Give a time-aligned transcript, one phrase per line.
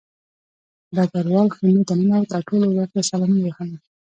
[0.95, 3.77] ډګروال خیمې ته ننوت او ټولو ورته سلامي ووهله